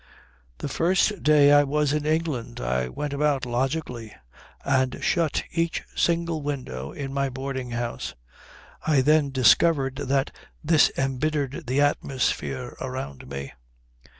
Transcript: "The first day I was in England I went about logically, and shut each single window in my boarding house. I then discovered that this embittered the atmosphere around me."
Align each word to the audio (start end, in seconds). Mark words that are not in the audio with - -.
"The 0.57 0.67
first 0.67 1.21
day 1.21 1.51
I 1.51 1.63
was 1.63 1.93
in 1.93 2.07
England 2.07 2.59
I 2.59 2.89
went 2.89 3.13
about 3.13 3.45
logically, 3.45 4.11
and 4.65 4.97
shut 5.03 5.43
each 5.51 5.83
single 5.95 6.41
window 6.41 6.91
in 6.91 7.13
my 7.13 7.29
boarding 7.29 7.69
house. 7.69 8.15
I 8.81 9.01
then 9.01 9.29
discovered 9.29 9.97
that 9.97 10.35
this 10.63 10.91
embittered 10.97 11.67
the 11.67 11.81
atmosphere 11.81 12.75
around 12.81 13.27
me." 13.27 13.53